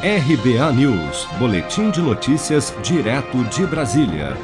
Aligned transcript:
RBA 0.00 0.72
News, 0.74 1.26
Boletim 1.40 1.90
de 1.90 2.00
Notícias, 2.00 2.72
direto 2.84 3.42
de 3.46 3.66
Brasília. 3.66 4.36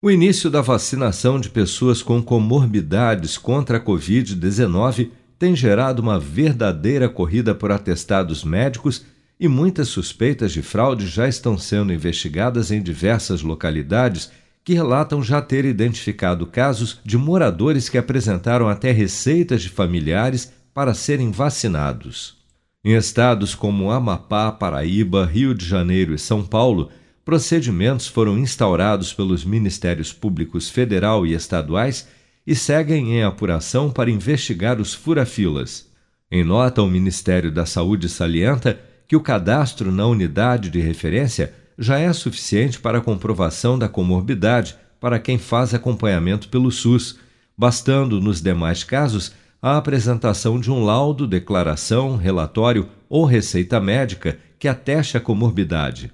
O 0.00 0.08
início 0.08 0.48
da 0.48 0.60
vacinação 0.60 1.40
de 1.40 1.50
pessoas 1.50 2.02
com 2.02 2.22
comorbidades 2.22 3.36
contra 3.36 3.78
a 3.78 3.80
Covid-19 3.84 5.10
tem 5.36 5.56
gerado 5.56 6.00
uma 6.00 6.20
verdadeira 6.20 7.08
corrida 7.08 7.52
por 7.52 7.72
atestados 7.72 8.44
médicos 8.44 9.04
e 9.40 9.48
muitas 9.48 9.88
suspeitas 9.88 10.52
de 10.52 10.62
fraude 10.62 11.08
já 11.08 11.26
estão 11.26 11.58
sendo 11.58 11.92
investigadas 11.92 12.70
em 12.70 12.80
diversas 12.80 13.42
localidades 13.42 14.30
que 14.62 14.72
relatam 14.72 15.20
já 15.20 15.42
ter 15.42 15.64
identificado 15.64 16.46
casos 16.46 17.00
de 17.04 17.18
moradores 17.18 17.88
que 17.88 17.98
apresentaram 17.98 18.68
até 18.68 18.92
receitas 18.92 19.62
de 19.62 19.68
familiares 19.68 20.52
para 20.72 20.94
serem 20.94 21.32
vacinados. 21.32 22.39
Em 22.82 22.94
estados 22.94 23.54
como 23.54 23.90
Amapá, 23.90 24.50
Paraíba, 24.50 25.26
Rio 25.26 25.54
de 25.54 25.66
Janeiro 25.66 26.14
e 26.14 26.18
São 26.18 26.42
Paulo, 26.42 26.90
procedimentos 27.22 28.06
foram 28.06 28.38
instaurados 28.38 29.12
pelos 29.12 29.44
Ministérios 29.44 30.14
Públicos 30.14 30.70
Federal 30.70 31.26
e 31.26 31.34
Estaduais 31.34 32.08
e 32.46 32.54
seguem 32.54 33.16
em 33.16 33.22
apuração 33.22 33.90
para 33.90 34.10
investigar 34.10 34.80
os 34.80 34.94
furafilas. 34.94 35.90
Em 36.30 36.42
nota, 36.42 36.80
o 36.80 36.88
Ministério 36.88 37.52
da 37.52 37.66
Saúde 37.66 38.08
salienta 38.08 38.80
que 39.06 39.14
o 39.14 39.20
cadastro 39.20 39.92
na 39.92 40.06
unidade 40.06 40.70
de 40.70 40.80
referência 40.80 41.52
já 41.78 41.98
é 41.98 42.10
suficiente 42.14 42.80
para 42.80 42.98
a 42.98 43.02
comprovação 43.02 43.78
da 43.78 43.88
comorbidade 43.88 44.74
para 44.98 45.18
quem 45.18 45.36
faz 45.36 45.74
acompanhamento 45.74 46.48
pelo 46.48 46.70
SUS, 46.70 47.18
bastando, 47.56 48.22
nos 48.22 48.40
demais 48.40 48.84
casos, 48.84 49.32
a 49.60 49.76
apresentação 49.76 50.58
de 50.58 50.70
um 50.70 50.84
laudo, 50.84 51.26
declaração, 51.26 52.16
relatório 52.16 52.88
ou 53.08 53.24
receita 53.24 53.80
médica 53.80 54.38
que 54.58 54.68
ateste 54.68 55.16
a 55.16 55.20
comorbidade. 55.20 56.12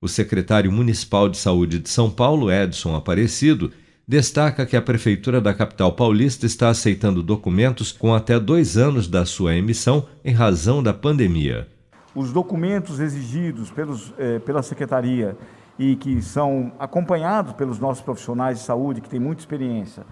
O 0.00 0.08
secretário 0.08 0.72
municipal 0.72 1.28
de 1.28 1.36
saúde 1.36 1.78
de 1.78 1.88
São 1.88 2.10
Paulo, 2.10 2.50
Edson 2.50 2.96
Aparecido, 2.96 3.72
destaca 4.06 4.66
que 4.66 4.76
a 4.76 4.82
Prefeitura 4.82 5.40
da 5.40 5.54
capital 5.54 5.92
paulista 5.92 6.46
está 6.46 6.68
aceitando 6.68 7.22
documentos 7.22 7.92
com 7.92 8.14
até 8.14 8.40
dois 8.40 8.76
anos 8.76 9.06
da 9.06 9.24
sua 9.24 9.54
emissão 9.54 10.06
em 10.24 10.32
razão 10.32 10.82
da 10.82 10.92
pandemia 10.92 11.68
os 12.14 12.32
documentos 12.32 13.00
exigidos 13.00 13.70
pelos, 13.70 14.12
eh, 14.18 14.38
pela 14.40 14.62
Secretaria 14.62 15.36
e 15.78 15.96
que 15.96 16.20
são 16.20 16.72
acompanhados 16.78 17.52
pelos 17.54 17.78
nossos 17.78 18.02
profissionais 18.02 18.58
de 18.58 18.64
saúde, 18.64 19.00
que 19.00 19.08
têm 19.08 19.20
muita 19.20 19.40
experiência, 19.40 20.04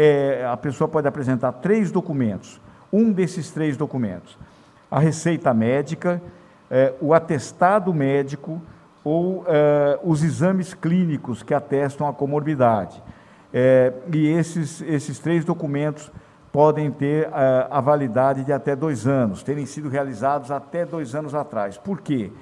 eh, 0.00 0.46
a 0.50 0.56
pessoa 0.56 0.88
pode 0.88 1.06
apresentar 1.06 1.52
três 1.52 1.92
documentos. 1.92 2.58
Um 2.90 3.12
desses 3.12 3.50
três 3.50 3.76
documentos, 3.76 4.38
a 4.90 4.98
receita 4.98 5.52
médica, 5.52 6.22
eh, 6.70 6.94
o 7.02 7.12
atestado 7.12 7.92
médico 7.92 8.62
ou 9.04 9.44
eh, 9.46 9.98
os 10.02 10.24
exames 10.24 10.72
clínicos 10.72 11.42
que 11.42 11.52
atestam 11.52 12.08
a 12.08 12.14
comorbidade. 12.14 13.02
Eh, 13.52 13.92
e 14.10 14.28
esses, 14.28 14.80
esses 14.80 15.18
três 15.18 15.44
documentos 15.44 16.10
podem 16.50 16.90
ter 16.90 17.26
eh, 17.26 17.66
a 17.70 17.80
validade 17.82 18.42
de 18.42 18.54
até 18.54 18.74
dois 18.74 19.06
anos, 19.06 19.42
terem 19.42 19.66
sido 19.66 19.90
realizados 19.90 20.50
até 20.50 20.86
dois 20.86 21.14
anos 21.14 21.34
atrás. 21.34 21.76
Por 21.76 22.00
quê? 22.00 22.32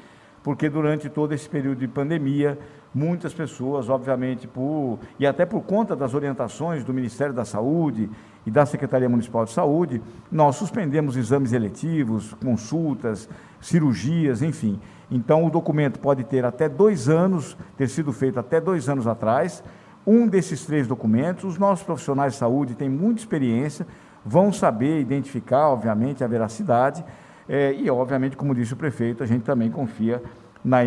Porque 0.44 0.68
durante 0.68 1.08
todo 1.08 1.34
esse 1.34 1.48
período 1.48 1.78
de 1.78 1.88
pandemia, 1.88 2.56
muitas 2.94 3.34
pessoas, 3.34 3.88
obviamente, 3.88 4.46
por, 4.46 4.98
e 5.18 5.26
até 5.26 5.44
por 5.44 5.62
conta 5.62 5.94
das 5.94 6.14
orientações 6.14 6.84
do 6.84 6.92
Ministério 6.92 7.34
da 7.34 7.44
Saúde 7.44 8.10
e 8.46 8.50
da 8.50 8.64
Secretaria 8.64 9.08
Municipal 9.08 9.44
de 9.44 9.52
Saúde, 9.52 10.02
nós 10.30 10.56
suspendemos 10.56 11.16
exames 11.16 11.52
eletivos, 11.52 12.34
consultas, 12.34 13.28
cirurgias, 13.60 14.42
enfim. 14.42 14.80
Então, 15.10 15.44
o 15.44 15.50
documento 15.50 15.98
pode 15.98 16.24
ter 16.24 16.44
até 16.44 16.68
dois 16.68 17.08
anos, 17.08 17.56
ter 17.76 17.88
sido 17.88 18.12
feito 18.12 18.38
até 18.38 18.60
dois 18.60 18.88
anos 18.88 19.06
atrás, 19.06 19.62
um 20.06 20.26
desses 20.26 20.64
três 20.64 20.86
documentos, 20.86 21.44
os 21.44 21.58
nossos 21.58 21.84
profissionais 21.84 22.32
de 22.32 22.38
saúde 22.38 22.74
têm 22.74 22.88
muita 22.88 23.20
experiência, 23.20 23.86
vão 24.24 24.52
saber 24.52 25.00
identificar, 25.00 25.68
obviamente, 25.68 26.24
a 26.24 26.26
veracidade, 26.26 27.04
é, 27.48 27.72
e, 27.74 27.88
obviamente, 27.90 28.36
como 28.36 28.54
disse 28.54 28.74
o 28.74 28.76
prefeito, 28.76 29.22
a 29.22 29.26
gente 29.26 29.42
também 29.42 29.70
confia 29.70 30.22
na 30.64 30.80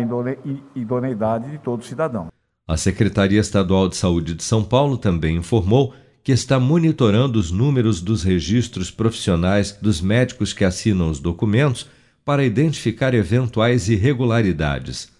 idoneidade 0.74 1.50
de 1.50 1.58
todo 1.58 1.84
cidadão. 1.84 2.28
A 2.66 2.76
Secretaria 2.76 3.40
Estadual 3.40 3.88
de 3.88 3.96
Saúde 3.96 4.34
de 4.34 4.42
São 4.42 4.62
Paulo 4.62 4.96
também 4.96 5.36
informou 5.36 5.94
que 6.22 6.32
está 6.32 6.60
monitorando 6.60 7.38
os 7.38 7.50
números 7.50 8.00
dos 8.00 8.22
registros 8.22 8.90
profissionais 8.90 9.72
dos 9.72 10.00
médicos 10.00 10.52
que 10.52 10.64
assinam 10.64 11.10
os 11.10 11.18
documentos 11.18 11.88
para 12.24 12.44
identificar 12.44 13.12
eventuais 13.14 13.88
irregularidades. 13.88 15.10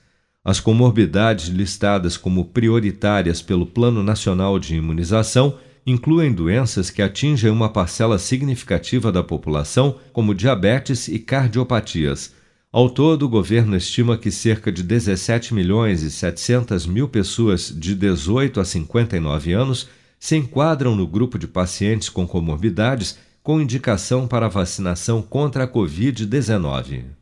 As 0.45 0.61
comorbidades 0.61 1.49
listadas 1.49 2.17
como 2.17 2.45
prioritárias 2.47 3.43
pelo 3.43 3.67
Plano 3.67 4.03
Nacional 4.03 4.59
de 4.59 4.77
Imunização 4.77 5.59
incluem 5.85 6.33
doenças 6.33 6.91
que 6.91 7.03
atingem 7.03 7.51
uma 7.51 7.69
parcela 7.69 8.19
significativa 8.19 9.11
da 9.11 9.23
população, 9.23 9.97
como 10.13 10.35
diabetes 10.35 11.09
e 11.09 11.19
cardiopatias. 11.19 12.35
Ao 12.73 12.89
todo, 12.89 13.25
o 13.25 13.29
governo 13.29 13.77
estima 13.77 14.17
que 14.17 14.31
cerca 14.31 14.73
de 14.73 14.83
17 14.83 15.53
milhões 15.53 16.03
e 16.03 16.11
700 16.11 16.87
mil 16.87 17.07
pessoas 17.07 17.69
de 17.69 17.95
18 17.95 18.59
a 18.59 18.65
59 18.65 19.53
anos 19.53 19.91
se 20.19 20.37
enquadram 20.37 20.97
no 20.97 21.07
grupo 21.07 21.39
de 21.39 21.47
pacientes 21.47 22.09
com 22.09 22.27
comorbidades 22.27 23.19
com 23.43 23.61
indicação 23.61 24.27
para 24.27 24.49
vacinação 24.49 25.21
contra 25.21 25.65
a 25.65 25.69
Covid-19. 25.69 27.22